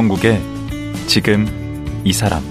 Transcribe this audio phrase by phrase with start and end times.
[0.00, 0.40] 강원국의
[1.06, 1.46] 지금
[2.04, 2.42] 이 사람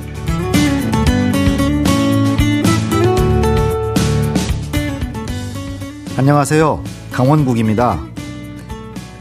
[6.16, 6.84] 안녕하세요.
[7.12, 8.05] 강원국입니다.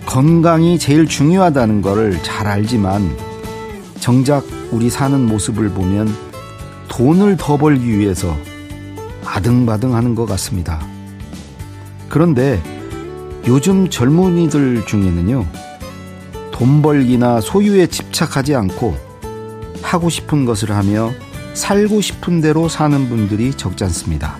[0.04, 3.16] 건강이 제일 중요하다는 걸잘 알지만
[3.98, 6.14] 정작 우리 사는 모습을 보면
[6.88, 8.36] 돈을 더 벌기 위해서
[9.24, 10.86] 아등바등 하는 것 같습니다.
[12.10, 12.62] 그런데
[13.46, 15.46] 요즘 젊은이들 중에는요,
[16.58, 18.96] 돈 벌기나 소유에 집착하지 않고
[19.80, 21.12] 하고 싶은 것을 하며
[21.54, 24.38] 살고 싶은 대로 사는 분들이 적지 않습니다.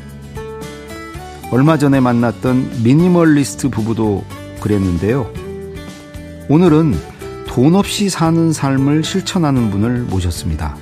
[1.53, 4.25] 얼마 전에 만났던 미니멀리스트 부부도
[4.61, 5.33] 그랬는데요.
[6.49, 6.99] 오늘은
[7.47, 10.77] 돈 없이 사는 삶을 실천하는 분을 모셨습니다.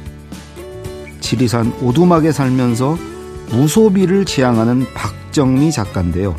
[1.21, 2.97] 지리산 오두막에 살면서
[3.51, 6.35] 무소비를 지향하는 박정미 작가인데요.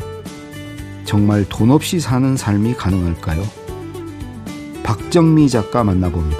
[1.04, 3.57] 정말 돈 없이 사는 삶이 가능할까요?
[4.88, 6.38] 박정미 작가 만나봅니다.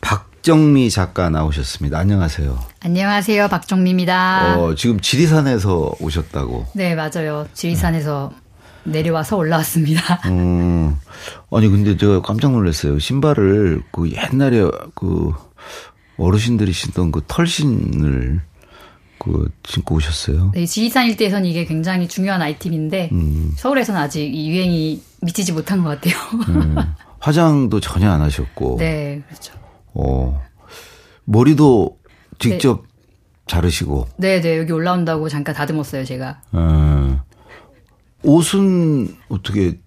[0.00, 2.00] 박정미 작가 나오셨습니다.
[2.00, 2.58] 안녕하세요.
[2.80, 3.46] 안녕하세요.
[3.46, 4.58] 박정미입니다.
[4.58, 6.66] 어, 지금 지리산에서 오셨다고.
[6.74, 7.46] 네, 맞아요.
[7.54, 8.32] 지리산에서
[8.82, 9.02] 네.
[9.02, 10.20] 내려와서 올라왔습니다.
[10.26, 10.98] 음,
[11.52, 12.98] 아니, 근데 제가 깜짝 놀랐어요.
[12.98, 15.32] 신발을 그 옛날에 그
[16.18, 18.40] 어르신들이 신던 그 털신을
[19.18, 20.52] 그 신고 오셨어요.
[20.54, 23.52] 네, 지리산 일대에서는 이게 굉장히 중요한 아이템인데 음.
[23.56, 26.14] 서울에서는 아직 이 유행이 미치지 못한 것 같아요.
[26.48, 26.76] 음,
[27.18, 28.76] 화장도 전혀 안 하셨고.
[28.80, 29.54] 네, 그렇죠.
[29.94, 30.40] 어,
[31.24, 31.98] 머리도
[32.38, 32.88] 직접 네.
[33.46, 34.08] 자르시고.
[34.18, 34.58] 네, 네.
[34.58, 36.40] 여기 올라온다고 잠깐 다듬었어요, 제가.
[36.54, 37.18] 음.
[38.22, 39.78] 옷은 어떻게?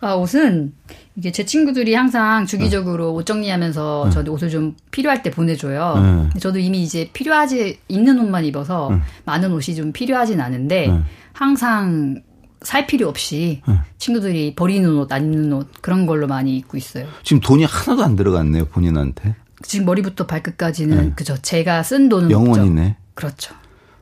[0.00, 0.74] 아, 옷은
[1.16, 3.10] 이게 제 친구들이 항상 주기적으로 네.
[3.12, 4.10] 옷 정리하면서 네.
[4.10, 6.28] 저도 옷을 좀 필요할 때 보내줘요.
[6.34, 6.40] 네.
[6.40, 9.00] 저도 이미 이제 필요하지 있는 옷만 입어서 네.
[9.24, 11.00] 많은 옷이 좀 필요하진 않은데 네.
[11.32, 12.22] 항상
[12.60, 13.74] 살 필요 없이 네.
[13.98, 17.06] 친구들이 버리는 옷, 안 입는 옷 그런 걸로 많이 입고 있어요.
[17.22, 19.36] 지금 돈이 하나도 안 들어갔네요, 본인한테.
[19.62, 21.12] 지금 머리부터 발끝까지는 네.
[21.16, 21.36] 그죠.
[21.40, 22.82] 제가 쓴 돈은 영원이네.
[22.82, 22.96] 없죠.
[23.14, 23.54] 그렇죠.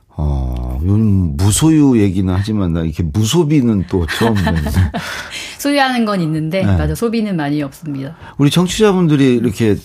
[0.09, 4.61] 어, 요즘 무소유 얘기는 하지만 나 이렇게 무소비는 또 처음 듣네.
[5.57, 6.77] 소유하는 건 있는데 네.
[6.77, 8.15] 맞아 소비는 많이 없습니다.
[8.37, 9.75] 우리 청취자분들이 이렇게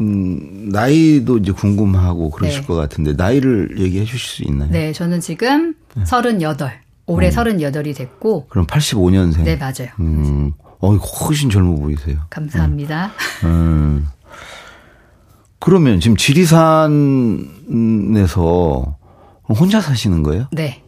[0.00, 2.66] 음, 나이도 이제 궁금하고 그러실 네.
[2.66, 4.70] 것 같은데 나이를 얘기해 주실 수 있나요?
[4.70, 6.04] 네, 저는 지금 네.
[6.04, 6.80] 38.
[7.06, 7.32] 올해 음.
[7.32, 8.46] 38이 됐고.
[8.48, 9.42] 그럼 85년생?
[9.42, 9.88] 네, 맞아요.
[10.00, 10.52] 음.
[10.80, 12.18] 어, 훨씬 젊어 보이세요.
[12.30, 13.12] 감사합니다.
[13.44, 13.48] 음.
[13.48, 14.06] 음.
[15.58, 16.88] 그러면 지금 지리산에서
[19.48, 20.48] 혼자 사시는 거예요?
[20.52, 20.82] 네.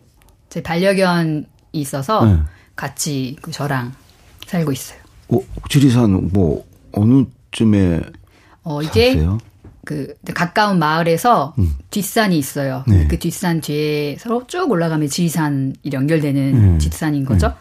[0.49, 2.39] 제 반려견이 있어서 네.
[2.77, 3.93] 같이 그 저랑
[4.47, 4.99] 살고 있어요.
[5.29, 5.39] 어,
[5.69, 8.01] 지리산 뭐 어느 쯤에
[8.63, 9.39] 어, 이게 사세요?
[9.85, 11.75] 그 가까운 마을에서 음.
[11.91, 12.85] 뒷산이 있어요.
[12.87, 13.07] 네.
[13.09, 16.79] 그 뒷산 뒤에서 쭉 올라가면 지리산이 연결되는 음.
[16.79, 17.55] 뒷산인 거죠.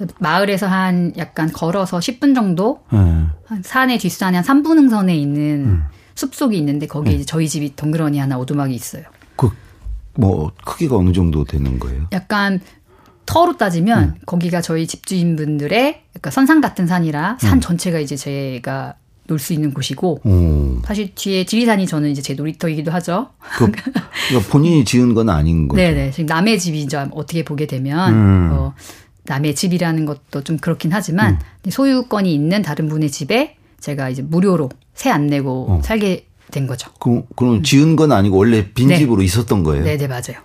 [0.00, 0.06] 음.
[0.18, 2.98] 마을에서 한 약간 걸어서 10분 정도 네.
[3.46, 5.82] 한 산의 뒷산에 한 3분 흥선에 있는 음.
[6.14, 7.24] 숲속이 있는데 거기에 네.
[7.24, 9.04] 저희 집이 덩그러니 하나 오두막이 있어요.
[9.36, 9.50] 그
[10.14, 12.06] 뭐 크기가 어느 정도 되는 거예요?
[12.12, 12.60] 약간
[13.26, 14.14] 터로 따지면 음.
[14.26, 17.60] 거기가 저희 집주인분들의 약간 선상 같은 산이라 산 음.
[17.60, 18.94] 전체가 이제 제가
[19.28, 20.82] 놀 수 있는 곳이고 음.
[20.84, 23.28] 사실 뒤에 지리산이 저는 이제 제 놀이터이기도 하죠.
[23.56, 25.80] 그, 그러니까 본인이 지은 건 아닌 거죠.
[25.80, 26.10] 네네.
[26.10, 27.08] 지금 남의 집이죠.
[27.12, 28.48] 어떻게 보게 되면 음.
[28.52, 28.74] 어,
[29.24, 31.70] 남의 집이라는 것도 좀 그렇긴 하지만 음.
[31.70, 35.80] 소유권이 있는 다른 분의 집에 제가 이제 무료로 세 안 내고 어.
[35.82, 36.90] 살게 된 거죠.
[37.00, 38.98] 그럼, 그럼 지은 건 아니고 원래 빈 네.
[38.98, 39.82] 집으로 있었던 거예요?
[39.82, 40.40] 네네 맞아요.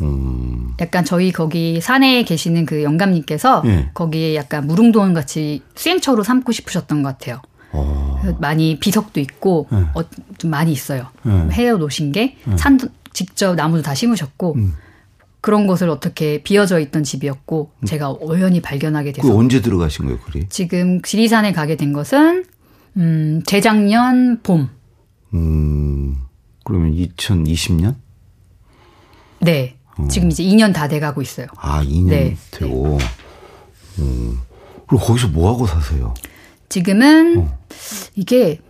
[0.00, 0.74] 음.
[0.80, 3.90] 약간 저희 거기 산에 계시는 그 영감님께서 네.
[3.94, 7.40] 거기에 약간 무릉도원 같이 수행처로 삼고 싶으셨던 것 같아요.
[7.72, 8.20] 어.
[8.40, 9.78] 많이 비석도 있고 네.
[9.94, 10.02] 어,
[10.38, 11.06] 좀 많이 있어요.
[11.22, 11.48] 네.
[11.52, 12.56] 해어 놓으신 게 네.
[12.56, 14.74] 산도 직접 나무도 다 심으셨고 음.
[15.40, 17.86] 그런 곳을 어떻게 비어져 있던 집이었고 음.
[17.86, 20.48] 제가 우연히 발견하게 돼서 언제 들어가신 거예요, 그리?
[20.48, 22.44] 지금 지리산에 가게 된 것은
[22.96, 24.68] 음, 재작년 봄.
[25.34, 26.16] 음.
[26.64, 27.94] 그러면 2020년?
[29.40, 29.76] 네.
[29.98, 30.06] 어.
[30.08, 31.46] 지금 이제 2년 다 돼가고 있어요.
[31.56, 32.36] 아, 2년 네.
[32.50, 32.98] 되고.
[32.98, 33.04] 네.
[34.02, 34.38] 음.
[34.86, 36.14] 그리고 거기서 뭐 하고 사세요?
[36.68, 37.58] 지금은 어.
[38.14, 38.60] 이게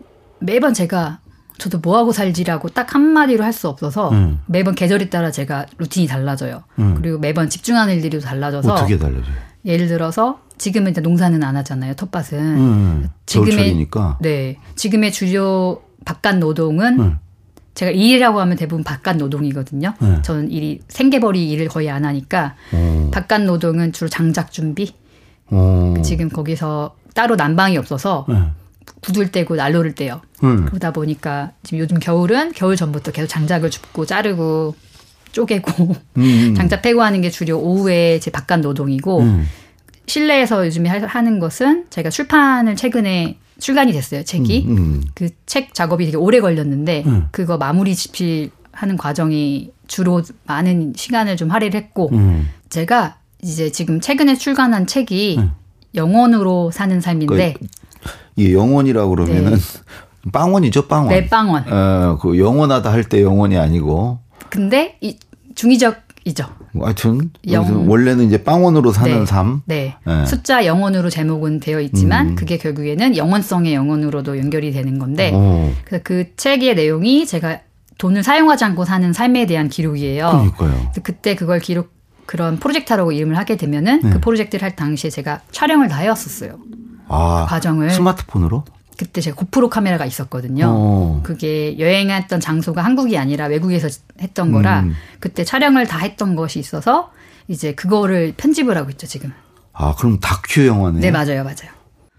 [0.40, 1.20] 매번 제가
[1.58, 4.40] 저도 뭐 하고 살지라고 딱 한마디로 할 수 없어서 음.
[4.46, 6.64] 매번 계절에 따라 제가 루틴이 달라져요.
[6.80, 6.94] 음.
[6.96, 9.34] 그리고 매번 집중하는 일들이 달라져서 어떻게 달라져요?
[9.64, 11.94] 예를 들어서 지금은 이제 농사는 안 하잖아요.
[11.94, 13.10] 텃밭은 음.
[13.26, 13.86] 지금의
[14.20, 17.18] 네 지금의 주요 바깥 노동은 음.
[17.74, 19.94] 제가 일이라고 하면 대부분 바깥 노동이거든요.
[20.00, 20.22] 네.
[20.22, 23.10] 저는 일이 생계벌이 일을 거의 안 하니까 오.
[23.10, 24.94] 바깥 노동은 주로 장작 준비.
[25.50, 25.94] 오.
[26.02, 28.36] 지금 거기서 따로 난방이 없어서 네.
[29.00, 30.20] 구둘 때고 난로를 떼요.
[30.44, 30.66] 음.
[30.66, 34.74] 그러다 보니까 지금 요즘 겨울은 겨울 전부터 계속 장작을 줍고 자르고
[35.32, 36.54] 쪼개고 음.
[36.56, 39.48] 장작 패고 하는 게 주로 오후에 제 바깥 노동이고 음.
[40.06, 45.02] 실내에서 요즘에 하는 것은 제가 출판을 최근에 출간이 됐어요 책이 음, 음.
[45.14, 47.28] 그책 작업이 되게 오래 걸렸는데 음.
[47.30, 52.10] 그거 마무리 집필하는 과정이 주로 많은 시간을 좀 할애를 했고
[52.70, 55.38] 제가 이제 지금 최근에 출간한 책이
[55.94, 57.66] 영원으로 사는 삶인데 그,
[58.36, 59.58] 이 영원이라고 그러면은 네.
[60.32, 61.08] 빵원이죠, 빵원.
[61.08, 61.64] 네, 빵원.
[61.72, 64.20] 어, 그 영원하다 할 때 영원이 아니고.
[64.50, 65.18] 근데 이
[65.56, 66.46] 중의적이죠.
[66.80, 67.88] 하여튼 영...
[67.88, 69.26] 원래는 이제 빵원으로 사는 네.
[69.26, 69.62] 삶.
[69.66, 69.96] 네.
[70.06, 70.26] 네.
[70.26, 72.34] 숫자 영원으로 제목은 되어 있지만 음.
[72.34, 75.70] 그게 결국에는 영원성의 영원으로도 연결이 되는 건데 오.
[75.84, 77.60] 그래서 그 책의 내용이 제가
[77.98, 80.50] 돈을 사용하지 않고 사는 삶에 대한 기록이에요.
[80.56, 80.92] 그러니까요.
[81.02, 81.92] 그때 그걸 기록
[82.26, 84.10] 그런 프로젝트라고 이름을 하게 되면은 네.
[84.10, 86.58] 그 프로젝트를 할 당시에 제가 촬영을 다 해왔었어요.
[87.08, 88.64] 아, 그 과정을 스마트폰으로?
[88.96, 90.66] 그때 제가 고프로 카메라가 있었거든요.
[90.66, 90.68] 오.
[90.68, 91.20] 어.
[91.22, 93.88] 그게 여행했던 장소가 한국이 아니라 외국에서
[94.20, 94.94] 했던 거라 음.
[95.20, 97.10] 그때 촬영을 다 했던 것이 있어서
[97.48, 99.32] 이제 그거를 편집을 하고 있죠 지금.
[99.72, 101.00] 아 그럼 다큐 영화네.
[101.00, 101.70] 네 맞아요 맞아요.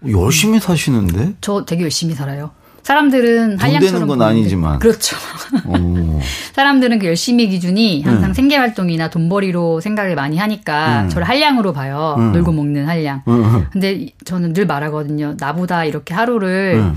[0.10, 1.36] 열심히 사시는데?
[1.42, 2.52] 저 되게 열심히 살아요.
[2.84, 5.16] 사람들은 한량처럼 건 아니지만 그렇죠.
[6.54, 8.34] 사람들은 그 열심히 기준이 항상 음.
[8.34, 11.10] 생계 활동이나 돈벌이로 생각을 많이 하니까 음.
[11.10, 12.16] 저를 한량으로 봐요.
[12.18, 12.34] 음.
[12.34, 13.24] 놀고 먹는 한량.
[13.28, 13.66] 음.
[13.72, 15.36] 근데 저는 늘 말하거든요.
[15.40, 16.96] 나보다 이렇게 하루를 음.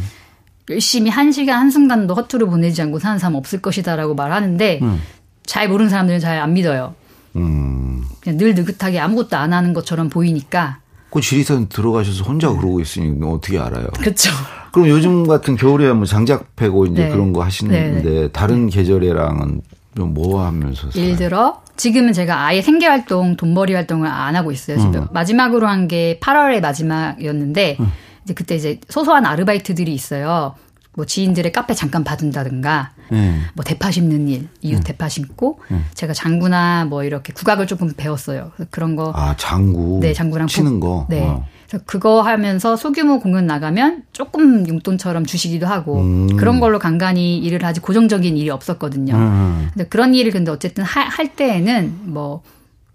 [0.71, 5.01] 열심히 한 시간 한 순간도 허투루 보내지 않고 사는 사람 없을 것이다라고 말하는데 음.
[5.45, 6.95] 잘 모르는 사람들은 잘 안 믿어요.
[8.21, 10.79] 그냥 늘 느긋하게 아무것도 안 하는 것처럼 보이니까.
[11.11, 13.87] 그 지리산 들어가셔서 혼자 그러고 있으니 어떻게 알아요?
[13.99, 14.31] 그렇죠.
[14.77, 17.11] 그럼 요즘 같은 겨울에 뭐 장작 패고 이제 네.
[17.11, 18.29] 그런 거 하시는데 네.
[18.29, 18.73] 다른 네.
[18.77, 19.63] 계절에랑은
[19.97, 21.05] 좀뭐 하면서 살아요?
[21.07, 24.79] 예를 들어 지금은 제가 아예 생계 활동, 돈벌이 활동을 안 하고 있어요.
[24.79, 25.07] 지금 음.
[25.13, 27.93] 마지막으로 한 게 8월의 마지막이었는데 음.
[28.25, 30.55] 이제 그때 이제 소소한 아르바이트들이 있어요.
[30.97, 33.45] 뭐 지인들의 카페 잠깐 봐준다든가, 음.
[33.55, 34.83] 뭐 대파 심는 일, 이웃 음.
[34.83, 35.85] 대파 심고, 음.
[35.93, 38.53] 제가 장구나 뭐 이렇게 국악을 조금 배웠어요.
[38.71, 39.13] 그런 거.
[39.15, 39.99] 아 장구.
[40.01, 41.07] 네, 장구랑 치는 거.
[41.11, 41.21] 네.
[41.23, 41.45] 어.
[41.69, 46.37] 그래서 그거 하면서 소규모 공연 나가면 조금 용돈처럼 주시기도 하고 음.
[46.39, 49.15] 그런 걸로 간간히 일을 하지 고정적인 일이 없었거든요.
[49.15, 49.69] 음.
[49.75, 52.43] 근데 그런 일을 근데 어쨌든 하, 할 때에는 뭐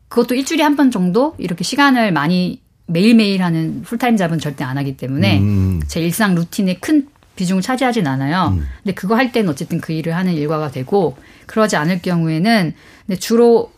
[0.07, 4.97] 그것도 일주일에 한 번 정도 이렇게 시간을 많이 매일매일 하는 풀타임 잡은 절대 안 하기
[4.97, 5.81] 때문에 음.
[5.87, 8.49] 제 일상 루틴에 큰 비중을 차지하진 않아요.
[8.53, 8.67] 음.
[8.83, 11.17] 근데 그거 할 때는 어쨌든 그 일을 하는 일과가 되고
[11.47, 12.73] 그러지 않을 경우에는
[13.07, 13.71] 근데 주로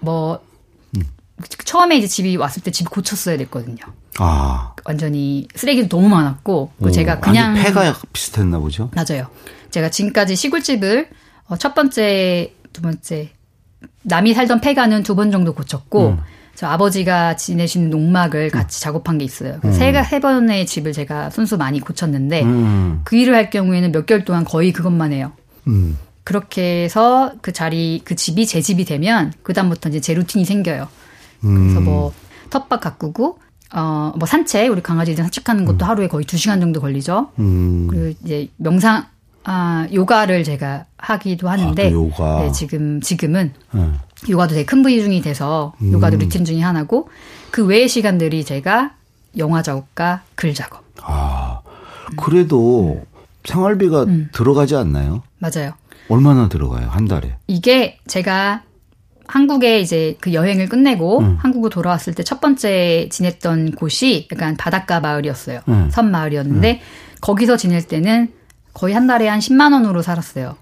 [0.00, 0.40] 뭐
[0.96, 1.02] 음.
[1.64, 3.78] 처음에 이제 집이 왔을 때 집이 고쳤어야 됐거든요.
[4.18, 4.74] 아.
[4.84, 8.90] 완전히 쓰레기도 너무 많았고 오, 제가 그냥 폐가 비슷했나 보죠.
[8.94, 9.28] 맞아요.
[9.70, 11.08] 제가 지금까지 시골집을
[11.46, 13.30] 어, 첫 번째, 두 번째
[14.02, 16.18] 남이 살던 폐가는 두 번 정도 고쳤고 음.
[16.60, 18.82] 저 아버지가 지내시는 농막을 같이 음.
[18.82, 19.58] 작업한 게 있어요.
[19.64, 19.72] 음.
[19.72, 23.00] 세, 세 번의 집을 제가 순수 많이 고쳤는데 음.
[23.02, 25.32] 그 일을 할 경우에는 몇 개월 동안 거의 그것만 해요.
[25.68, 25.96] 음.
[26.22, 30.86] 그렇게 해서 그 자리 그 집이 제 집이 되면 그 다음부터 이제 제 루틴이 생겨요.
[31.40, 32.50] 그래서 뭐 음.
[32.50, 33.38] 텃밭 가꾸고
[33.72, 35.88] 어, 뭐 산책, 우리 강아지들 산책하는 것도 음.
[35.88, 37.30] 하루에 거의 두 시간 정도 걸리죠.
[37.38, 37.86] 음.
[37.88, 39.06] 그리고 이제 명상,
[39.44, 41.86] 아, 요가를 제가 하기도 하는데.
[41.86, 42.40] 아, 요가.
[42.42, 43.52] 네, 지금, 지금은.
[43.72, 43.90] 네.
[44.28, 45.92] 요가도 되게 큰 비중이 돼서 음.
[45.92, 47.08] 요가도 루틴 중에 하나고
[47.50, 48.92] 그 외의 시간들이 제가
[49.38, 50.84] 영화 작업과 글 작업.
[51.02, 51.60] 아,
[52.16, 53.02] 그래도
[53.44, 54.28] 생활비가 음.
[54.32, 55.22] 들어가지 않나요?
[55.38, 55.72] 맞아요.
[56.08, 56.88] 얼마나 들어가요?
[56.90, 57.36] 한 달에?
[57.46, 58.62] 이게 제가
[59.26, 61.36] 한국에 이제 그 여행을 끝내고 음.
[61.38, 65.60] 한국으로 돌아왔을 때 첫 번째 지냈던 곳이 약간 바닷가 마을이었어요.
[65.68, 65.88] 음.
[65.90, 66.78] 섬 마을이었는데 음.
[67.20, 68.32] 거기서 지낼 때는
[68.72, 70.56] 거의 한 달에 한 10만 원으로 살았어요.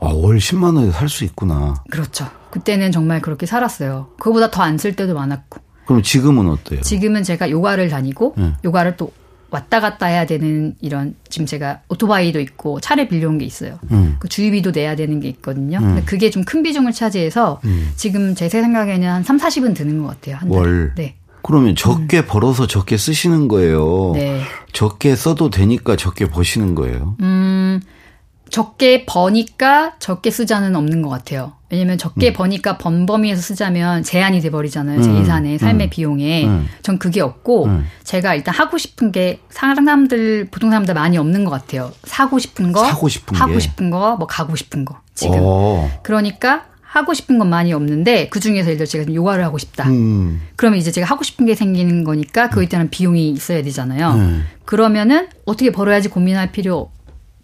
[0.00, 1.74] 아, 월 10만 원에 살 수 있구나.
[1.90, 2.28] 그렇죠.
[2.50, 4.08] 그때는 정말 그렇게 살았어요.
[4.18, 5.60] 그거보다 더 안 쓸 때도 많았고.
[5.86, 6.80] 그럼 지금은 어때요?
[6.80, 8.52] 지금은 제가 요가를 다니고 네.
[8.64, 9.12] 요가를 또
[9.50, 13.78] 왔다 갔다 해야 되는 이런 지금 제가 오토바이도 있고 차를 빌려온 게 있어요.
[13.90, 14.16] 음.
[14.18, 15.78] 그 주유비도 내야 되는 게 있거든요.
[15.78, 15.82] 음.
[15.82, 17.92] 근데 그게 좀 큰 비중을 차지해서 음.
[17.96, 20.36] 지금 제 생각에는 한 3, 40은 드는 것 같아요.
[20.36, 20.94] 한 월.
[20.96, 21.16] 네.
[21.42, 22.26] 그러면 적게 음.
[22.26, 24.12] 벌어서 적게 쓰시는 거예요.
[24.14, 24.40] 네.
[24.72, 27.16] 적게 써도 되니까 적게 버시는 거예요.
[27.20, 27.80] 음.
[28.52, 31.54] 적게 버니까 적게 쓰자는 없는 것 같아요.
[31.70, 32.32] 왜냐면 적게 음.
[32.34, 35.00] 버니까 번 범위에서 쓰자면 제한이 돼버리잖아요.
[35.00, 35.20] 제 음.
[35.20, 35.90] 예산에, 삶의 음.
[35.90, 36.44] 비용에.
[36.44, 36.68] 음.
[36.82, 37.86] 전 그게 없고, 음.
[38.04, 41.92] 제가 일단 하고 싶은 게 사람들, 보통 사람들 많이 없는 것 같아요.
[42.04, 43.60] 사고 싶은 거, 사고 싶은 하고 게.
[43.60, 45.00] 싶은 거, 뭐 가고 싶은 거.
[45.14, 45.40] 지금.
[45.40, 45.88] 오.
[46.02, 49.88] 그러니까 하고 싶은 건 많이 없는데 그 중에서 예를 들어 제가 요가를 하고 싶다.
[49.88, 50.42] 음.
[50.56, 54.10] 그러면 이제 제가 하고 싶은 게 생기는 거니까 그거에 따른 비용이 있어야 되잖아요.
[54.10, 54.44] 음.
[54.66, 56.90] 그러면은 어떻게 벌어야지 고민할 필요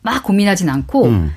[0.02, 1.33] 막 고민하진 않고 음.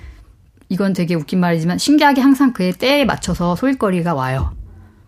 [0.67, 4.51] 이건 되게 웃긴 말이지만 신기하게 항상 그의 때에 맞춰서 소일거리가 와요.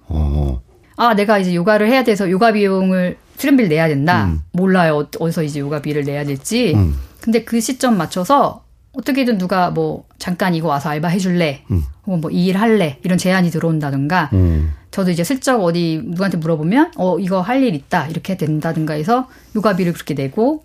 [0.07, 0.61] 어.
[0.95, 4.27] 아, 내가 이제 요가를 해야 돼서 요가 비용을 수련비를 내야 된다.
[4.27, 4.43] 음.
[4.53, 5.09] 몰라요.
[5.19, 6.73] 어디서 이제 요가비를 내야 될지.
[6.73, 6.97] 음.
[7.19, 8.62] 근데 그 시점 맞춰서
[8.93, 11.63] 어떻게든 누가 뭐 잠깐 이거 와서 알바 해줄래?
[11.71, 11.83] 음.
[12.05, 12.99] 혹은 뭐 이 일 할래?
[13.03, 14.29] 이런 제안이 들어온다든가.
[14.33, 14.73] 음.
[14.91, 19.93] 저도 이제 슬쩍 어디 누구한테 물어보면 어 이거 할 일 있다 이렇게 된다든가 해서 요가비를
[19.93, 20.63] 그렇게 내고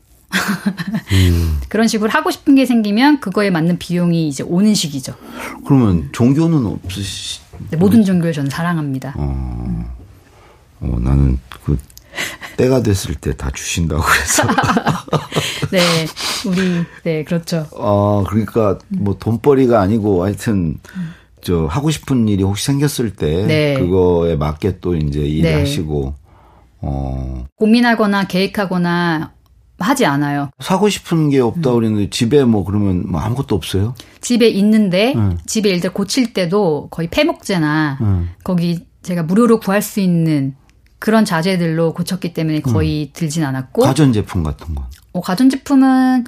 [1.13, 1.61] 음.
[1.71, 5.15] 그런 식으로 하고 싶은 게 생기면 그거에 맞는 비용이 이제 오는 시기죠.
[5.65, 7.41] 그러면 종교는 없으시?
[7.71, 9.15] 네, 모든 종교를 저는 사랑합니다.
[9.17, 9.95] 어,
[10.81, 11.79] 어 나는 그
[12.57, 14.43] 때가 됐을 때 다 주신다고 그래서.
[15.71, 15.81] 네,
[16.47, 17.67] 우리 네 그렇죠.
[17.73, 20.79] 어 그러니까 뭐 돈벌이가 아니고 하여튼.
[21.41, 23.75] 저 하고 싶은 일이 혹시 생겼을 때 네.
[23.79, 26.79] 그거에 맞게 또 이제 일하시고 네.
[26.83, 29.33] 어 고민하거나 계획하거나
[29.79, 30.51] 하지 않아요.
[30.59, 31.75] 사고 싶은 게 없다 음.
[31.77, 33.95] 그랬는데 집에 뭐 그러면 뭐 아무것도 없어요?
[34.21, 35.39] 집에 있는데 음.
[35.47, 38.31] 집에 일들 고칠 때도 거의 폐목재나 음.
[38.43, 40.57] 거기 제가 무료로 구할 수 있는
[40.99, 43.11] 그런 자재들로 고쳤기 때문에 거의 음.
[43.13, 44.87] 들진 않았고 가전 제품 같은 거.
[45.13, 46.25] 어, 가전 제품은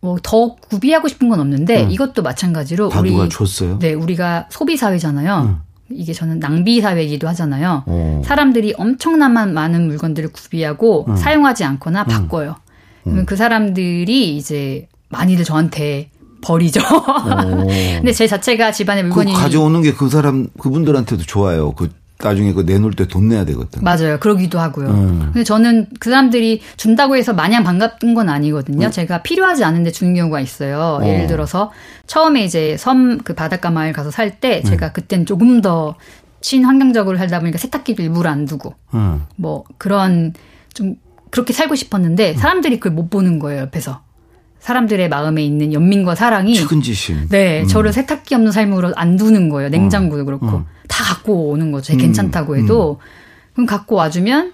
[0.00, 1.90] 뭐더 구비하고 싶은 건 없는데 음.
[1.90, 3.78] 이것도 마찬가지로 우리 누가 줬어요?
[3.78, 5.42] 네, 우리가 소비 사회잖아요.
[5.42, 5.60] 음.
[5.90, 7.84] 이게 저는 낭비 사회이기도 하잖아요.
[7.86, 7.92] 오.
[7.92, 8.22] 어.
[8.24, 11.16] 사람들이 엄청난 많은 물건들을 구비하고 음.
[11.16, 12.06] 사용하지 않거나 음.
[12.06, 12.56] 바꿔요.
[13.02, 13.26] 그러면 음.
[13.26, 16.10] 그 사람들이 이제 많이들 저한테
[16.42, 16.80] 버리죠.
[17.98, 21.72] 근데 제 자체가 집안에 물건이 가져오는 게 그 사람 그분들한테도 좋아요.
[21.72, 21.88] 그
[22.22, 23.82] 나중에 그 내놓을 때 돈 내야 되거든.
[23.84, 24.18] 맞아요.
[24.18, 24.88] 그러기도 하고요.
[24.88, 25.20] 음.
[25.32, 28.86] 근데 저는 그 사람들이 준다고 해서 마냥 반갑은 건 아니거든요.
[28.86, 28.90] 음.
[28.90, 30.98] 제가 필요하지 않은데 주는 경우가 있어요.
[31.02, 31.06] 어.
[31.06, 31.72] 예를 들어서
[32.06, 34.68] 처음에 이제 섬 그 바닷가 마을 가서 살때 음.
[34.70, 35.94] 제가 그땐 조금 더
[36.40, 39.24] 친환경적으로 살다 보니까 세탁기도 일부러 안 두고 음.
[39.36, 40.32] 뭐 그런
[40.74, 40.94] 좀
[41.30, 44.00] 그렇게 살고 싶었는데 사람들이 그걸 못 보는 거예요 옆에서.
[44.60, 47.28] 사람들의 마음에 있는 연민과 사랑이 측은지심.
[47.28, 47.66] 네, 음.
[47.68, 49.68] 저를 세탁기 없는 삶으로 안 두는 거예요.
[49.68, 50.24] 냉장고도 어.
[50.24, 50.66] 그렇고 어.
[50.88, 51.92] 다 갖고 오는 거죠.
[51.94, 51.98] 음.
[51.98, 53.52] 괜찮다고 해도 음.
[53.54, 54.52] 그럼 갖고 와주면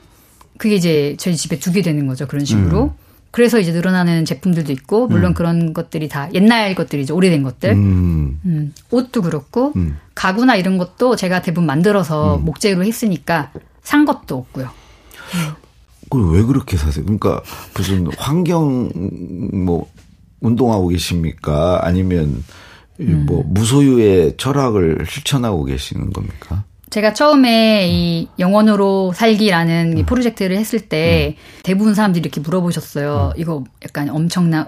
[0.59, 2.27] 그게 이제 저희 집에 두게 되는 거죠.
[2.27, 2.85] 그런 식으로.
[2.85, 2.91] 음.
[3.31, 5.35] 그래서 이제 늘어나는 제품들도 있고 물론 음.
[5.35, 7.17] 그런 것들이 다 옛날 것들이죠.
[7.17, 7.71] 오래된 것들.
[7.73, 8.75] 음.
[8.91, 9.73] 옷도 그렇고
[10.15, 13.51] 가구나 이런 것도 제가 대부분 만들어서 목재로 했으니까
[13.83, 14.69] 산 것도 없고요.
[16.11, 17.07] 그걸 왜 그렇게 사세요?
[17.07, 17.43] 그러니까
[17.75, 18.91] 무슨 환경
[19.65, 19.91] 뭐
[20.41, 21.81] 운동하고 계십니까?
[21.83, 22.45] 아니면
[23.01, 23.27] 음.
[23.27, 26.65] 뭐 무소유의 철학을 실천하고 계시는 겁니까?
[26.91, 30.07] 제가 처음에 이 영원으로 살기라는 음.
[30.07, 31.61] 프로젝트를 했을 때 음.
[31.63, 33.33] 대부분 사람들이 이렇게 물어보셨어요.
[33.35, 33.41] 음.
[33.41, 34.67] 이거 약간 엄청난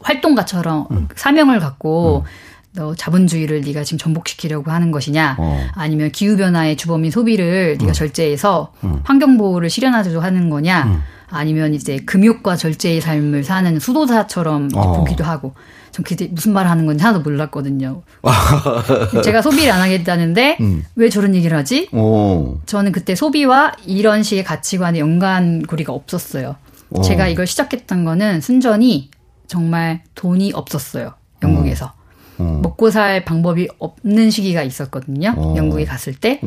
[0.00, 1.08] 활동가처럼 음.
[1.16, 2.30] 사명을 갖고 음.
[2.74, 5.66] 너 자본주의를 네가 지금 전복시키려고 하는 것이냐 어.
[5.74, 8.72] 아니면 기후 변화의 주범인 소비를 네가 절제해서
[9.04, 14.92] 환경 보호를 실현하려고 하는 거냐 아니면 이제 금욕과 절제의 삶을 사는 수도사처럼 어.
[14.92, 15.54] 보기도 하고
[15.92, 18.02] 전 그때 무슨 말 하는 건지 하나도 몰랐거든요.
[19.22, 20.84] 제가 소비를 안 하겠다는데 음.
[20.96, 21.88] 왜 저런 얘기를 하지?
[21.92, 22.58] 오.
[22.66, 26.56] 저는 그때 소비와 이런 식의 가치관의 연관고리가 없었어요.
[26.90, 27.02] 오.
[27.02, 29.10] 제가 이걸 시작했던 거는 순전히
[29.46, 31.14] 정말 돈이 없었어요.
[31.44, 31.92] 영국에서.
[32.38, 32.42] 오.
[32.62, 35.34] 먹고 살 방법이 없는 시기가 있었거든요.
[35.56, 36.40] 영국에 갔을 때.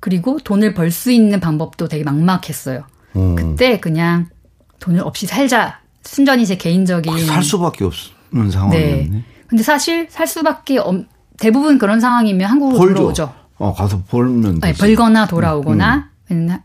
[0.00, 2.84] 그리고 돈을 벌 수 있는 방법도 되게 막막했어요.
[3.16, 3.34] 음.
[3.36, 4.28] 그때 그냥
[4.78, 5.80] 돈을 없이 살자.
[6.02, 9.08] 순전히 제 개인적인 살 수밖에 없는 상황이었네.
[9.10, 9.24] 네.
[9.46, 11.04] 근데 사실 살 수밖에 없,
[11.38, 12.94] 대부분 그런 상황이면 한국으로 벌죠.
[12.94, 13.34] 돌아오죠.
[13.58, 16.48] 어, 가서 벌면 아니, 벌거나 돌아오거나 음.
[16.48, 16.58] 음.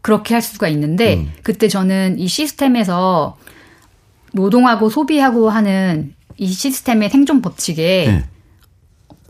[0.00, 1.32] 그렇게 할 수가 있는데 음.
[1.42, 3.36] 그때 저는 이 시스템에서
[4.36, 8.24] 노동하고 소비하고 하는 이 시스템의 생존 법칙에 네.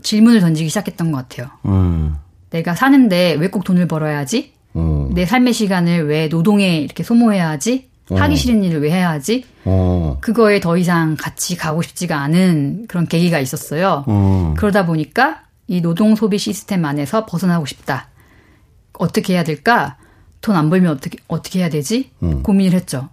[0.03, 1.49] 질문을 던지기 시작했던 것 같아요.
[1.65, 2.15] 음.
[2.51, 4.53] 내가 사는데 왜 꼭 돈을 벌어야지?
[4.73, 5.09] 어.
[5.13, 7.89] 내 삶의 시간을 왜 노동에 이렇게 소모해야 하지?
[8.09, 8.15] 어.
[8.15, 9.43] 하기 싫은 일을 왜 해야 하지?
[9.65, 10.17] 어.
[10.21, 14.03] 그거에 더 이상 같이 가고 싶지가 않은 그런 계기가 있었어요.
[14.07, 14.53] 어.
[14.57, 18.07] 그러다 보니까 이 노동 소비 시스템 안에서 벗어나고 싶다.
[18.93, 19.97] 어떻게 해야 될까?
[20.41, 22.11] 돈 안 벌면 어떻게 어떻게 해야 되지?
[22.21, 22.39] 어.
[22.43, 23.09] 고민을 했죠.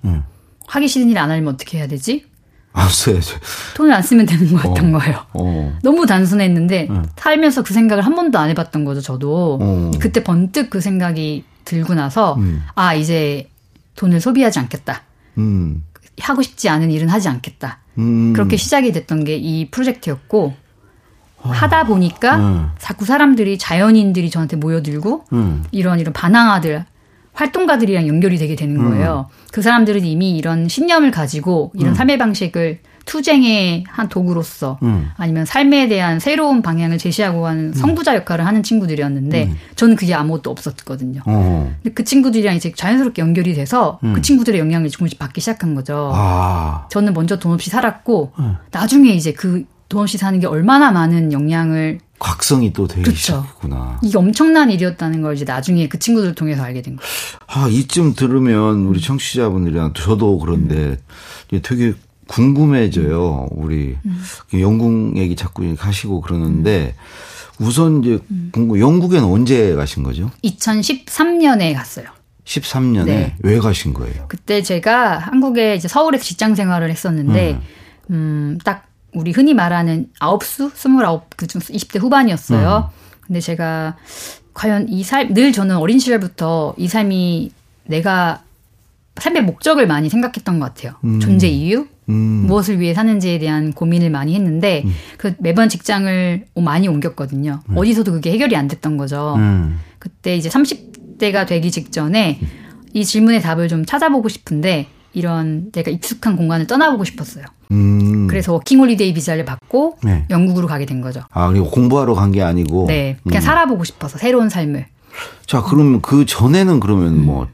[0.66, 2.24] 하기 싫은 일 안 하면 어떻게 해야 되지?
[2.72, 3.38] 아, 써야죠.
[3.76, 4.98] 돈을 안 쓰면 되는 것 같던 어.
[4.98, 5.24] 거예요.
[5.34, 5.78] 어.
[5.82, 7.04] 너무 단순했는데 응.
[7.16, 9.00] 살면서 그 생각을 한 번도 안 해봤던 거죠.
[9.00, 9.90] 저도 어.
[10.00, 12.64] 그때 번뜩 그 생각이 들고 나서 음.
[12.74, 13.48] 아 이제
[13.94, 15.02] 돈을 소비하지 않겠다.
[15.38, 15.84] 음.
[16.20, 17.78] 하고 싶지 않은 일은 하지 않겠다.
[17.98, 18.32] 음.
[18.32, 20.54] 그렇게 시작이 됐던 게 이 프로젝트였고
[21.42, 21.48] 어.
[21.50, 22.70] 하다 보니까 음.
[22.78, 25.64] 자꾸 사람들이 자연인들이 저한테 모여들고 음.
[25.70, 26.84] 이런 이런 반항아들
[27.34, 29.28] 활동가들이랑 연결이 되게 되는 거예요.
[29.30, 29.44] 음.
[29.52, 35.10] 그 사람들은 이미 이런 신념을 가지고 이런 삶의 방식을 투쟁의 한 도구로서 음.
[35.16, 37.72] 아니면 삶에 대한 새로운 방향을 제시하고 하는 음.
[37.74, 39.56] 성부자 역할을 하는 친구들이었는데 음.
[39.76, 41.20] 저는 그게 아무것도 없었거든요.
[41.26, 41.70] 어.
[41.82, 44.14] 근데 그 친구들이랑 이제 자연스럽게 연결이 돼서 음.
[44.14, 46.12] 그 친구들의 영향을 조금씩 받기 시작한 거죠.
[46.14, 46.88] 아.
[46.90, 48.56] 저는 먼저 돈 없이 살았고 음.
[48.70, 53.18] 나중에 이제 그 돈 없이 사는 게 얼마나 많은 영향을 각성이 또 되기 그렇죠.
[53.18, 54.00] 시작했구나.
[54.02, 57.06] 이게 엄청난 일이었다는 걸 이제 나중에 그 친구들을 통해서 알게 된 거예요.
[57.46, 60.98] 아, 이쯤 들으면 우리 청취자분들이랑 저도 그런데
[61.52, 61.60] 음.
[61.62, 61.92] 되게
[62.26, 63.48] 궁금해져요.
[63.50, 64.24] 우리 음.
[64.54, 66.94] 영국 얘기 자꾸 가시고 그러는데
[67.60, 68.48] 우선 이제 음.
[68.52, 70.30] 궁금 영국에는 언제 가신 거죠?
[70.44, 72.06] 2013년에 갔어요.
[72.46, 73.36] 13년에 네.
[73.40, 74.24] 왜 가신 거예요?
[74.28, 77.60] 그때 제가 한국에 이제 서울에서 직장 생활을 했었는데
[78.08, 82.90] 음, 음딱 우리 흔히 말하는 아홉 수, 스물아홉 그중 20대 후반이었어요.
[82.92, 83.20] 음.
[83.26, 83.96] 근데 제가
[84.52, 87.50] 과연 이 삶, 늘 저는 어린 시절부터 이 삶이
[87.84, 88.42] 내가
[89.16, 90.94] 삶의 목적을 많이 생각했던 것 같아요.
[91.04, 91.20] 음.
[91.20, 91.86] 존재 이유?
[92.08, 92.46] 음.
[92.46, 94.92] 무엇을 위해 사는지에 대한 고민을 많이 했는데, 음.
[95.16, 97.60] 그 매번 직장을 많이 옮겼거든요.
[97.68, 97.76] 음.
[97.76, 99.34] 어디서도 그게 해결이 안 됐던 거죠.
[99.36, 99.78] 음.
[99.98, 102.40] 그때 이제 30대가 되기 직전에
[102.92, 107.44] 이 질문의 답을 좀 찾아보고 싶은데, 이런 내가 익숙한 공간을 떠나보고 싶었어요.
[107.70, 108.26] 음.
[108.26, 110.26] 그래서 워킹홀리데이 비자를 받고 네.
[110.30, 111.22] 영국으로 가게 된 거죠.
[111.30, 112.86] 아 그리고 공부하러 간 게 아니고.
[112.88, 113.44] 네, 그냥 음.
[113.44, 114.86] 살아보고 싶어서 새로운 삶을.
[115.46, 117.48] 자, 그러면 그 전에는 그러면 뭐.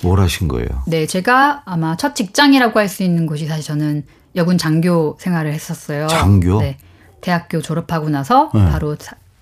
[0.00, 0.68] 뭘 하신 거예요?
[0.86, 4.04] 네, 제가 아마 첫 직장이라고 할 수 있는 곳이 사실 저는
[4.36, 6.06] 여군 장교 생활을 했었어요.
[6.06, 6.60] 장교?
[6.60, 6.76] 네.
[7.20, 8.64] 대학교 졸업하고 나서 네.
[8.70, 8.96] 바로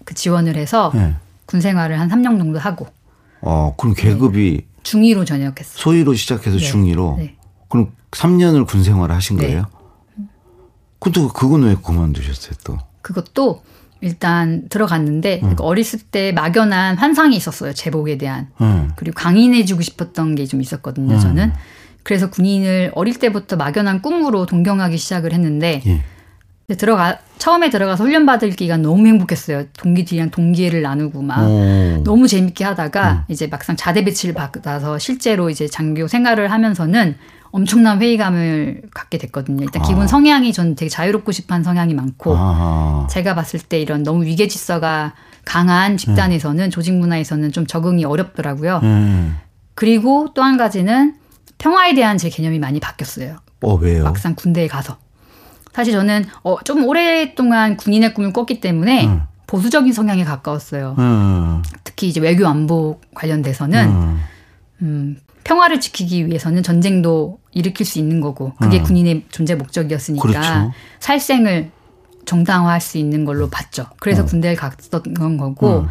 [0.07, 1.15] 그 지원을 해서 네.
[1.45, 2.87] 군 생활을 한 3년 정도 하고.
[3.43, 4.67] 어, 그럼 계급이 네.
[4.83, 5.75] 중위로 전역했어요.
[5.77, 6.65] 소위로 시작해서 네.
[6.65, 7.17] 중위로.
[7.19, 7.36] 네.
[7.69, 9.47] 그럼 3년을 군 생활을 하신 네.
[9.47, 9.65] 거예요?
[10.99, 12.79] 근데 그건 왜 그만두셨어요 또?
[13.03, 13.63] 그것도
[14.01, 15.55] 일단 들어갔는데 음.
[15.59, 18.91] 어렸을 때 막연한 환상이 있었어요 제복에 대한 음.
[18.97, 21.21] 그리고 강인해지고 싶었던 게 좀 있었거든요 음.
[21.21, 21.53] 저는
[22.03, 26.75] 그래서 군인을 어릴 때부터 막연한 꿈으로 동경하기 시작을 했는데 예.
[26.77, 32.03] 들어가 처음에 들어가서 훈련 받을 기간 너무 행복했어요 동기들이랑 동기회를 나누고 막 오.
[32.05, 33.23] 너무 재밌게 하다가 음.
[33.29, 37.17] 이제 막상 자대 배치를 받아서 실제로 이제 장교 생활을 하면서는
[37.57, 39.65] 엄청난 회의감을 갖게 됐거든요.
[39.65, 40.07] 일단 기본 아.
[40.07, 43.07] 성향이 저는 되게 자유롭고 싶은 성향이 많고 아.
[43.09, 45.15] 제가 봤을 때 이런 너무 위계 질서가
[45.47, 46.71] 강한 집단에서는 음.
[46.71, 48.81] 조직 문화에서는 좀 적응이 어렵더라고요.
[48.83, 49.39] 음.
[49.75, 51.15] 그리고 또 한 가지는
[51.57, 53.39] 평화에 대한 제 개념이 많이 바뀌었어요.
[53.63, 54.05] 어, 왜요?
[54.05, 54.99] 막상 군대에 가서.
[55.73, 59.23] 사실 저는 어, 좀 오랫동안 군인의 꿈을 꿨기 때문에 음.
[59.47, 60.95] 보수적인 성향에 가까웠어요.
[60.99, 61.63] 음.
[61.85, 64.21] 특히 이제 외교 안보 관련돼서는 음,
[64.83, 65.17] 음
[65.47, 68.85] 평화를 지키기 위해서는 전쟁도 일으킬 수 있는 거고 그게 음.
[68.85, 70.73] 군인의 존재 목적이었으니까 그렇죠.
[71.01, 71.71] 살생을
[72.27, 73.87] 정당화할 수 있는 걸로 봤죠.
[73.99, 74.27] 그래서 음.
[74.27, 75.89] 군대를 갔던 거고 음.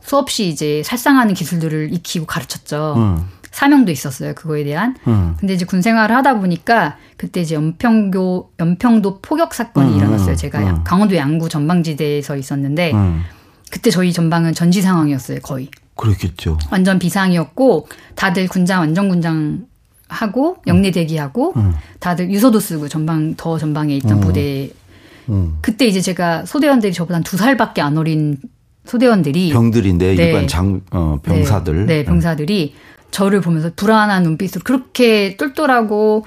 [0.00, 2.94] 수없이 이제 살상하는 기술들을 익히고 가르쳤죠.
[2.96, 3.28] 음.
[3.50, 4.34] 사명도 있었어요.
[4.34, 4.94] 그거에 대한.
[5.08, 5.34] 음.
[5.40, 10.36] 근데 이제 군 생활을 하다 보니까 그때 이제 연평교 연평도 포격 사건이 음, 일어났어요.
[10.36, 12.92] 제가 강원도 양구 전방지대에서 있었는데
[13.70, 15.40] 그때 저희 전방은 전지 상황이었어요.
[15.40, 15.68] 거의.
[15.96, 16.58] 그렇겠죠.
[16.70, 19.66] 완전 비상이었고 다들 군장 완전 군장
[20.08, 21.74] 하고 영내 대기하고 음.
[22.00, 24.20] 다들 유서도 쓰고 전방 더 전방에 있던 음.
[24.20, 24.70] 부대
[25.28, 25.58] 음.
[25.60, 28.38] 그때 이제 제가 소대원들이 저보다 두 살밖에 안 어린
[28.86, 30.24] 소대원들이 병들인데 네.
[30.24, 32.74] 일반 장 어, 병사들 네, 네 병사들이
[33.10, 36.24] 저를 보면서 불안한 눈빛으로 그렇게 똘똘하고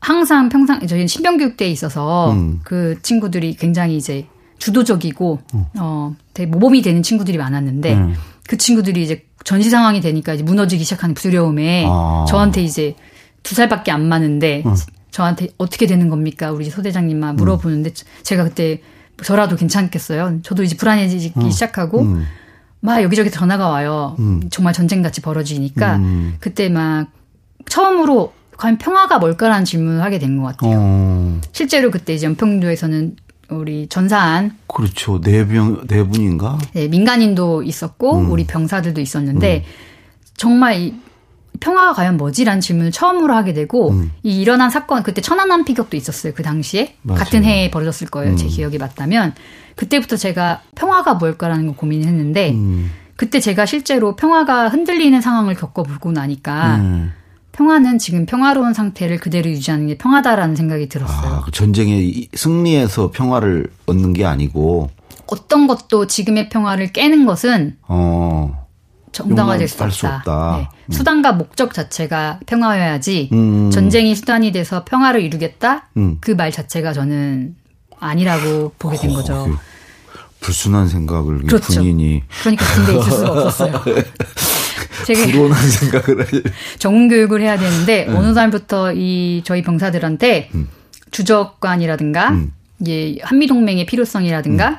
[0.00, 2.60] 항상 평상 저희 신병교육대에 있어서 음.
[2.64, 4.26] 그 친구들이 굉장히 이제
[4.58, 5.64] 주도적이고 음.
[5.78, 8.14] 어 되게 모범이 되는 친구들이 많았는데 음.
[8.48, 12.24] 그 친구들이 이제 전시 상황이 되니까 이제 무너지기 시작하는 두려움에 아.
[12.28, 12.94] 저한테 이제
[13.42, 14.74] 두 살밖에 안 많은데 음.
[15.10, 16.52] 저한테 어떻게 되는 겁니까?
[16.52, 17.94] 우리 소대장님만 물어보는데 음.
[18.22, 18.80] 제가 그때
[19.22, 20.40] 저라도 괜찮겠어요.
[20.42, 21.50] 저도 이제 불안해지기 음.
[21.50, 22.26] 시작하고 음.
[22.80, 24.16] 막 여기저기 전화가 와요.
[24.18, 24.42] 음.
[24.50, 26.36] 정말 전쟁 같이 벌어지니까 음.
[26.40, 27.08] 그때 막
[27.68, 30.76] 처음으로 과연 평화가 뭘까라는 질문을 하게 된 것 같아요.
[30.78, 31.40] 어.
[31.52, 33.16] 실제로 그때 이제 연평도에서는
[33.50, 36.56] 우리 전사한 그렇죠 네병네 네 분인가?
[36.72, 38.30] 네 민간인도 있었고 음.
[38.30, 40.30] 우리 병사들도 있었는데 음.
[40.36, 40.94] 정말 이
[41.58, 44.12] 평화가 과연 뭐지라는 질문을 처음으로 하게 되고 음.
[44.22, 47.18] 이 일어난 사건 그때 천안함 피격도 있었어요 그 당시에 맞아요.
[47.18, 48.48] 같은 해에 벌어졌을 거예요 제 음.
[48.48, 49.34] 기억이 맞다면
[49.76, 52.90] 그때부터 제가 평화가 뭘까라는 걸 고민을 했는데 음.
[53.16, 57.12] 그때 제가 실제로 평화가 흔들리는 상황을 겪어보고 나니까 음.
[57.52, 61.34] 평화는 지금 평화로운 상태를 그대로 유지하는 게 평화다라는 생각이 들었어요.
[61.34, 64.88] 아, 그 전쟁에 승리해서 평화를 얻는 게 아니고
[65.26, 68.59] 어떤 것도 지금의 평화를 깨는 것은 어,
[69.12, 69.90] 정당화될 수 없다.
[69.90, 70.56] 수 없다.
[70.58, 70.68] 네.
[70.86, 70.92] 음.
[70.92, 73.70] 수단과 목적 자체가 평화여야지 음.
[73.70, 76.18] 전쟁이 수단이 돼서 평화를 이루겠다 음.
[76.20, 77.56] 그말 자체가 저는
[77.98, 79.44] 아니라고 보게 된 거죠.
[79.44, 79.56] 그
[80.40, 81.80] 불순한 생각을 그렇죠.
[81.80, 83.82] 군인이 그러니까 군대에 있을 수가 없었어요.
[85.06, 86.26] 되게 불온한 생각을
[86.78, 88.12] 전문 교육을 해야 되는데 네.
[88.14, 90.68] 어느 날부터 이 저희 병사들한테 음.
[91.10, 92.52] 주적관이라든가 음.
[92.86, 94.76] 이 한미 동맹의 필요성이라든가 음.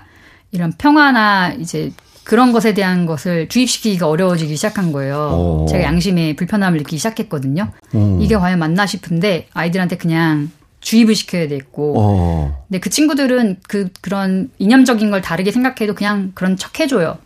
[0.51, 1.91] 이런 평화나 이제
[2.31, 5.15] 그런 것에 대한 것을 주입시키기가 어려워지기 시작한 거예요.
[5.33, 5.63] 오.
[5.63, 5.65] 어.
[5.67, 7.73] 제가 양심에 불편함을 느끼기 시작했거든요.
[7.93, 7.97] 오.
[7.97, 8.21] 음.
[8.21, 11.93] 이게 과연 맞나 싶은데 아이들한테 그냥 주입을 시켜야 됐고.
[11.97, 12.65] 어.
[12.69, 17.17] 근데 그 친구들은 그 그런 이념적인 걸 다르게 생각해도 그냥 그런 척 해줘요.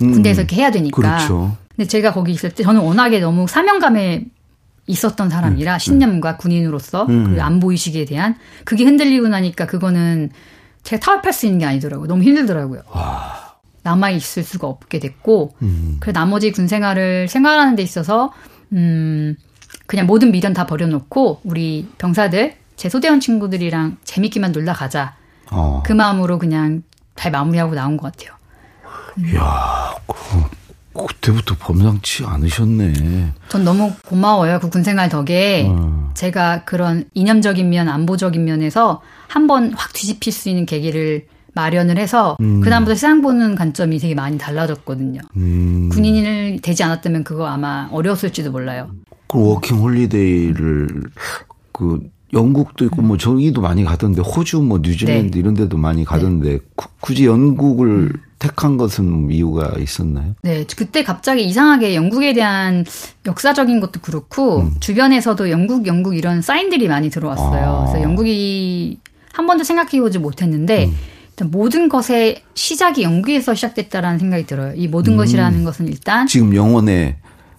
[0.00, 0.12] 음.
[0.12, 0.96] 군대에서 이렇게 해야 되니까.
[0.96, 1.54] 그렇죠.
[1.76, 4.24] 근데 제가 거기 있을 때 저는 워낙에 너무 사명감에
[4.86, 5.78] 있었던 사람이라 음.
[5.78, 7.34] 신념과 군인으로서 음.
[7.34, 8.34] 그 안보 의식에 대한
[8.64, 10.30] 그게 흔들리고 나니까 그거는
[10.84, 12.08] 제가 타협할 수 있는 게 아니더라고요.
[12.08, 12.80] 너무 힘들더라고요.
[12.88, 13.47] 와.
[13.88, 15.96] 남아 있을 수가 없게 됐고 음.
[15.98, 18.32] 그 나머지 군 생활을 생활하는 데 있어서
[18.72, 19.34] 음
[19.86, 25.16] 그냥 모든 미련 다 버려놓고 우리 병사들 제 소대원 친구들이랑 재밌게만 놀다 가자.
[25.50, 25.82] 어.
[25.84, 26.82] 그 마음으로 그냥
[27.16, 28.36] 잘 마무리하고 나온 것 같아요.
[29.18, 33.32] 이야, 그, 그때부터 범상치 않으셨네.
[33.48, 34.60] 전 너무 고마워요.
[34.60, 36.12] 그 군생활 덕에 어.
[36.14, 42.60] 제가 그런 이념적인 면, 안보적인 면에서 한번 확 뒤집힐 수 있는 계기를 마련을 해서 음.
[42.60, 45.20] 그다음부터 세상 보는 관점이 되게 많이 달라졌거든요.
[45.36, 45.88] 음.
[45.90, 48.90] 군인을 되지 않았다면 그거 아마 어려웠을지도 몰라요.
[49.26, 50.88] 그 워킹 홀리데이를
[51.72, 52.00] 그
[52.32, 55.38] 영국도 있고 뭐 저기도 많이 가던데 호주 뭐 뉴질랜드 네.
[55.38, 56.58] 이런 데도 많이 가던데 네.
[56.74, 58.12] 구, 굳이 영국을 음.
[58.38, 60.34] 택한 것은 이유가 있었나요?
[60.42, 62.84] 네, 그때 갑자기 이상하게 영국에 대한
[63.26, 64.74] 역사적인 것도 그렇고 음.
[64.78, 67.64] 주변에서도 영국 영국 이런 사인들이 많이 들어왔어요.
[67.64, 67.86] 아.
[67.86, 68.98] 그래서 영국이
[69.32, 70.94] 한 번도 생각해보지 못했는데 음.
[71.44, 74.72] 모든 것의 시작이 영국에서 시작됐다라는 생각이 들어요.
[74.74, 75.16] 이 모든 음.
[75.18, 77.16] 것이라는 것은 일단 지금 영혼의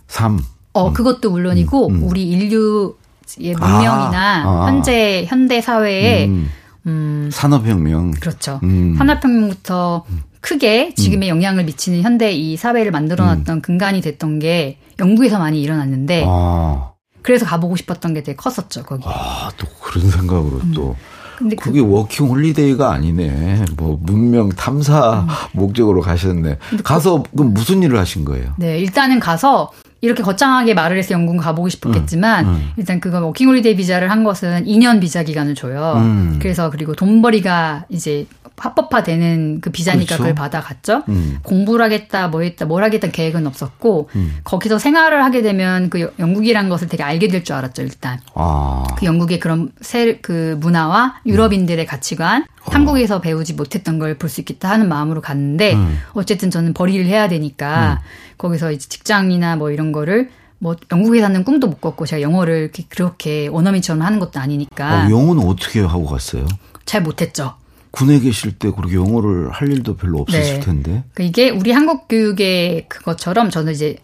[0.08, 0.39] 삶.
[0.74, 2.04] 어, 그것도 물론이고 음.
[2.04, 2.96] 우리 인류
[3.38, 4.68] 의 문명이나 아, 아.
[4.68, 6.50] 현재 현대 사회에 음.
[6.88, 8.60] 음, 산업혁명 그렇죠.
[8.63, 8.96] 음.
[8.98, 10.06] 산업혁명부터
[10.42, 11.38] 크게 지금의 음.
[11.38, 13.62] 영향을 미치는 현대 이 사회를 만들어놨던 음.
[13.62, 16.92] 근간이 됐던 게 영국에서 많이 일어났는데 아.
[17.22, 19.04] 그래서 가보고 싶었던 게 되게 컸었죠 거기.
[19.06, 20.96] 아 또 그런 생각으로 또.
[21.39, 23.63] 근데 그게 그, 워킹 홀리데이가 아니네.
[23.78, 25.28] 뭐 문명 탐사 음.
[25.54, 26.58] 목적으로 가셨네.
[26.84, 28.54] 가서 그, 럼 무슨 일을 하신 거예요?
[28.58, 29.71] 네, 일단은 가서
[30.02, 32.72] 이렇게 거창하게 말을 해서 영국 가보고 싶었겠지만 음, 음.
[32.78, 35.96] 일단 그거 워킹홀리데이 비자를 한 것은 2년 비자 기간을 줘요.
[35.98, 36.40] 음.
[36.42, 38.26] 그래서 그리고 돈벌이가 이제
[38.58, 40.24] 합법화되는 그 비자니까 그렇죠.
[40.24, 41.04] 그걸 받아갔죠.
[41.10, 41.40] 음.
[41.44, 44.38] 공부를 하겠다, 뭐 했다, 뭘 하겠다 계획은 없었고 음.
[44.44, 48.20] 거기서 생활을 하게 되면 그 영국이란 것을 되게 알게 될 줄 알았죠 일단.
[48.36, 48.84] 아.
[48.98, 52.59] 그 영국의 그런 새, 그 문화와 유럽인들의 가치관, 어.
[52.62, 56.00] 한국에서 배우지 못했던 걸 볼 수 있겠다 하는 마음으로 갔는데 음.
[56.13, 58.02] 어쨌든 저는 벌이를 해야 되니까
[58.38, 63.48] 거기서 이제 직장이나 뭐 이런 거를 뭐 영국에 사는 꿈도 못 꿨고 제가 영어를 그렇게
[63.48, 65.06] 원어민처럼 하는 것도 아니니까.
[65.08, 66.45] 어, 영어는 어떻게 하고 갔어요?
[66.86, 67.54] 잘 못했죠.
[67.91, 70.60] 군에 계실 때 그렇게 영어를 할 일도 별로 없었을 네.
[70.60, 71.04] 텐데.
[71.13, 73.98] 그 이게 우리 한국 교육의 그것처럼 저는 이제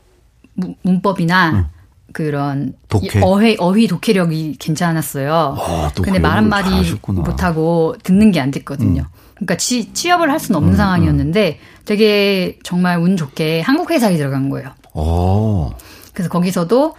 [0.81, 1.65] 문법이나 응.
[2.13, 3.21] 그런 독해.
[3.21, 5.57] 어휘 어휘 독해력이 괜찮았어요.
[5.59, 6.69] 아, 근데 말 한마디
[7.07, 9.01] 못 하고 듣는 게 안 됐거든요.
[9.01, 9.19] 응.
[9.35, 14.49] 그러니까 치, 취업을 할 수는 없는 응, 상황이었는데 되게 정말 운 좋게 한국 회사에 들어간
[14.49, 14.69] 거예요.
[14.93, 15.01] 오.
[15.01, 15.77] 어.
[16.13, 16.95] 그래서 거기서도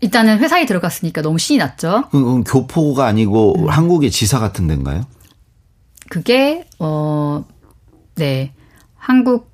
[0.00, 2.04] 일단은 회사에 들어갔으니까 너무 신이 났죠.
[2.10, 5.04] 그럼 교포가 아니고 한국의 지사 같은 데인가요?
[6.08, 7.44] 그게 어
[8.14, 8.52] 네.
[8.96, 9.50] 한국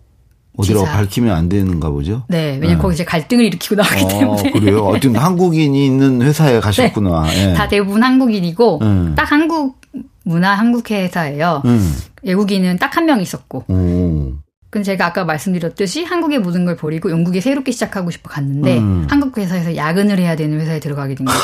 [0.56, 2.22] 어디라고 밝히면 안 되는가 보죠?
[2.28, 2.82] 네, 왜냐면 네.
[2.82, 4.50] 거기 이제 갈등을 일으키고 나왔기 어, 때문에.
[4.52, 4.84] 그래요?
[4.84, 7.24] 어쨌든 한국인이 있는 회사에 가셨구나.
[7.24, 7.54] 네, 네.
[7.54, 9.14] 다 대부분 한국인이고, 음.
[9.16, 9.80] 딱 한국
[10.24, 11.62] 문화 한국 회사예요.
[11.64, 11.94] 음.
[12.22, 13.64] 외국인은 딱 한 명 있었고.
[13.68, 14.32] 오.
[14.70, 19.06] 근데 제가 아까 말씀드렸듯이 한국의 모든 걸 버리고 영국에 새롭게 시작하고 싶어 갔는데 음.
[19.08, 21.40] 한국 회사에서 야근을 해야 되는 회사에 들어가게 된 거예요.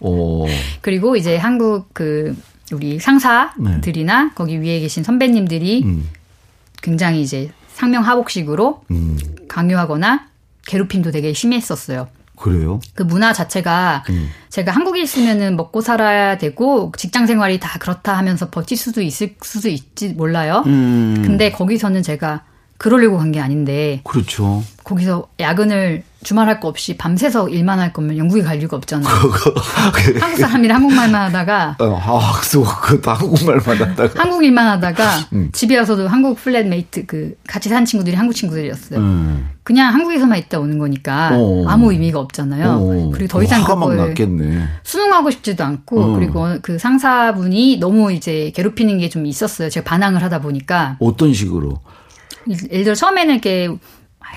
[0.80, 2.34] 그리고 이제 한국 그
[2.72, 4.30] 우리 상사들이나 네.
[4.34, 6.08] 거기 위에 계신 선배님들이 음.
[6.82, 9.18] 굉장히 이제 상명하복식으로 음.
[9.48, 10.26] 강요하거나
[10.66, 12.08] 괴롭힘도 되게 심했었어요.
[12.36, 12.80] 그래요?
[12.94, 14.30] 그 문화 자체가 음.
[14.48, 19.68] 제가 한국에 있으면은 먹고 살아야 되고 직장 생활이 다 그렇다 하면서 버틸 수도 있을 수도
[19.68, 20.62] 있지 몰라요.
[20.66, 21.22] 음.
[21.24, 22.44] 근데 거기서는 제가
[22.80, 24.00] 그러려고 간 게 아닌데.
[24.04, 24.62] 그렇죠.
[24.84, 29.06] 거기서 야근을 주말 할 거 없이 밤새서 일만 할 거면 영국에 갈 이유가 없잖아요.
[30.20, 31.76] 한국 사람이랑 한국말만 하다가.
[31.78, 34.20] 어, 아, 그것도 한국말만 하다가.
[34.22, 35.50] 한국 일만 하다가 음.
[35.52, 38.98] 집에 와서도 한국 flatmate 그 같이 산 친구들이 한국 친구들이었어요.
[38.98, 39.50] 음.
[39.62, 41.66] 그냥 한국에서만 있다 오는 거니까 오.
[41.66, 41.68] 어.
[41.70, 42.78] 아무 의미가 없잖아요.
[42.78, 43.08] 오.
[43.08, 43.10] 어.
[43.12, 44.64] 그리고 더 이상 그걸 났겠네.
[44.84, 46.14] 순응하고 싶지도 않고 음.
[46.18, 49.68] 그리고 그 상사분이 너무 이제 괴롭히는 게 좀 있었어요.
[49.68, 50.96] 제가 반항을 하다 보니까.
[51.00, 51.78] 어떤 식으로?
[52.70, 53.68] 예를 들어 처음에는 이렇게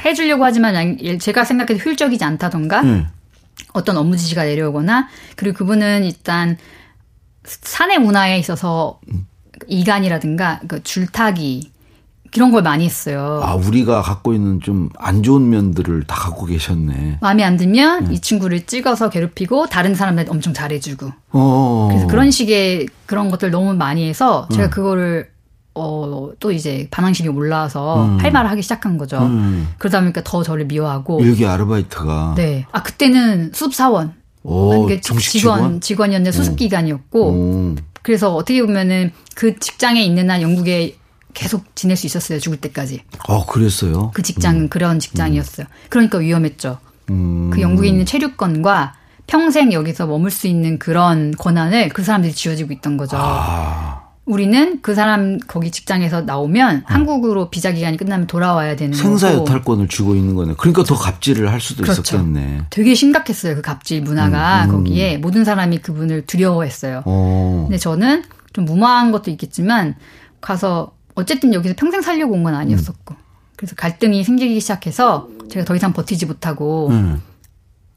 [0.06, 3.08] 해주려고 하지만 제가 생각해도 효율적이지 않다던가 음.
[3.74, 6.58] 어떤 업무 지시가 내려오거나 그리고 그분은 일단
[7.44, 9.00] 사내 문화에 있어서
[9.68, 11.72] 이간이라든가 그 줄타기
[12.34, 13.42] 그런 걸 많이 했어요.
[13.44, 17.20] 아, 우리가 갖고 있는 좀 안 좋은 면들을 다 갖고 계셨네.
[17.22, 18.12] 마음에 안 들면 음.
[18.12, 21.12] 이 친구를 찍어서 괴롭히고 다른 사람들 엄청 잘해주고.
[21.32, 21.88] 어.
[21.92, 24.70] 그래서 그런 식의 그런 것들 너무 많이 해서 제가 음.
[24.72, 25.30] 그거를
[25.76, 28.18] 어, 또 이제 반항심이 올라와서 음.
[28.20, 29.20] 할 말을 하기 시작한 거죠.
[29.20, 29.70] 음.
[29.78, 31.22] 그러다 보니까 더 저를 미워하고.
[31.22, 32.36] 일기 아르바이트가.
[32.38, 32.66] 네.
[32.72, 34.14] 아, 그때는 수습사원.
[34.44, 34.90] 오,
[35.22, 40.98] 직원 직원이었는데 수습 기간이었고 그래서 어떻게 보면은 그 직장에 있는 한 영국에
[41.34, 43.02] 계속 지낼 수 있었어요 죽을 때까지.
[43.28, 44.12] 어 그랬어요.
[44.14, 44.70] 그 직장은 음.
[44.70, 45.66] 그런 직장이었어요.
[45.90, 46.78] 그러니까 위험했죠.
[47.10, 47.50] 음.
[47.52, 48.96] 그 영국에 있는 체류권과
[49.28, 53.18] 평생 여기서 머물 수 있는 그런 권한을 그 사람들이 쥐어지고 있던 거죠.
[53.20, 53.93] 아.
[54.26, 56.82] 우리는 그 사람 거기 직장에서 나오면 음.
[56.86, 60.54] 한국으로 비자 기간이 끝나면 돌아와야 되는 생사 유탈권을 쥐고 있는 거네.
[60.58, 62.02] 그러니까 더 갑질을 할 수도 그렇죠.
[62.02, 62.66] 있었겠네.
[62.70, 63.56] 되게 심각했어요.
[63.56, 64.76] 그 갑질 문화가 음, 음.
[64.78, 67.02] 거기에 모든 사람이 그분을 두려워했어요.
[67.06, 67.64] 어.
[67.68, 69.96] 근데 저는 좀 무모한 것도 있겠지만
[70.40, 73.16] 가서 어쨌든 여기서 평생 살려고 온 건 아니었었고.
[73.16, 73.24] 음.
[73.58, 77.22] 그래서 갈등이 생기기 시작해서 제가 더 이상 버티지 못하고 음.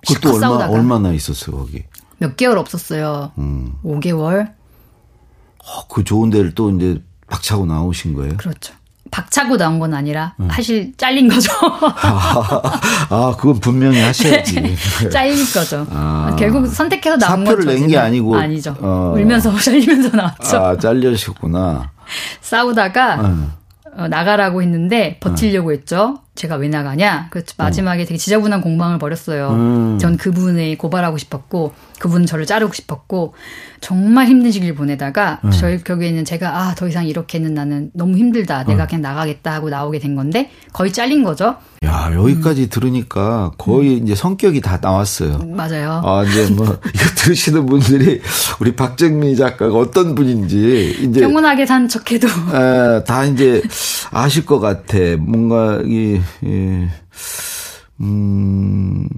[0.07, 1.85] 그것도 얼마, 싸우다가 얼마나 있었어요 거기?
[2.19, 3.31] 몇 개월 없었어요.
[3.39, 3.73] 음.
[3.85, 4.56] 5개월.
[5.69, 8.37] 어, 그 좋은 데를 또 이제 박차고 나오신 거예요?
[8.37, 8.75] 그렇죠.
[9.11, 10.49] 박차고 나온 건 아니라 음.
[10.51, 11.51] 사실 잘린 거죠.
[11.81, 12.61] 아,
[13.09, 14.61] 아, 그건 분명히 하셔야지.
[14.61, 14.77] 네,
[15.11, 15.87] 잘린 거죠.
[15.91, 17.57] 아, 결국 선택해서 나온 거죠.
[17.63, 18.77] 사표를 낸 게 아니고 아니죠.
[18.81, 19.13] 어.
[19.17, 20.57] 울면서 잘리면서 나왔죠.
[20.59, 21.91] 아, 잘려셨구나.
[22.43, 23.53] 싸우다가 음.
[23.97, 26.19] 어, 나가라고 했는데 버틸려고 했죠.
[26.37, 27.29] 제가 왜 나가냐?
[27.31, 29.51] 그 마지막에 되게 지저분한 공방을 벌였어요.
[29.51, 29.99] 음.
[29.99, 33.35] 전 그분을 고발하고 싶었고 그분은 저를 자르고 싶었고
[33.81, 35.51] 정말 힘든 시기를 보내다가 음.
[35.51, 38.65] 저희 결국에는 제가 아 더 이상 이렇게는 나는 너무 힘들다.
[38.65, 38.87] 내가 음.
[38.87, 41.57] 그냥 나가겠다 하고 나오게 된 건데 거의 잘린 거죠.
[41.85, 42.69] 야 여기까지 음.
[42.69, 44.03] 들으니까 거의 음.
[44.05, 45.39] 이제 성격이 다 나왔어요.
[45.47, 46.03] 맞아요.
[46.05, 48.21] 아 이제 뭐 이거 들으시는 분들이
[48.61, 53.63] 우리 박정미 작가가 어떤 분인지 이제 평온하게 산 척해도 에, 다 이제
[54.11, 54.99] 아실 것 같아.
[55.19, 56.89] 뭔가 이 예.
[58.01, 59.09] 음,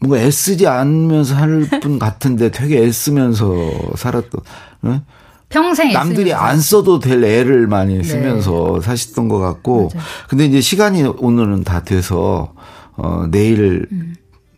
[0.00, 4.40] 뭔가 애쓰지 않으면서 살분 같은데 되게 애쓰면서 살았던,
[4.82, 5.02] 네?
[5.48, 8.02] 평생 남들이 안 써도 될 애를 많이 네.
[8.02, 8.80] 쓰면서 네.
[8.82, 10.06] 사셨던 것 같고, 맞아요.
[10.28, 12.52] 근데 이제 시간이 오늘은 다 돼서,
[12.96, 14.14] 어, 내일 음.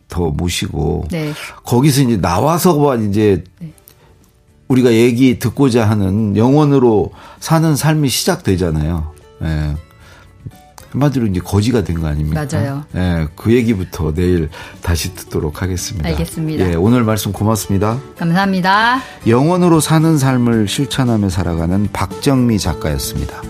[0.09, 1.31] 더 모시고, 네.
[1.63, 3.73] 거기서 이제 나와서 이제 네.
[4.67, 9.11] 우리가 얘기 듣고자 하는 영원으로 사는 삶이 시작되잖아요.
[9.43, 9.75] 예.
[10.93, 10.99] 네.
[10.99, 12.45] 한마디로 이제 거지가 된 거 아닙니까?
[12.51, 12.83] 맞아요.
[12.95, 14.49] 예, 그 얘기부터 내일
[14.81, 16.07] 다시 듣도록 하겠습니다.
[16.09, 16.71] 알겠습니다.
[16.71, 17.99] 예, 오늘 말씀 고맙습니다.
[18.17, 19.01] 감사합니다.
[19.27, 23.41] 영원으로 사는 삶을 실천하며 살아가는 박정미 작가였습니다.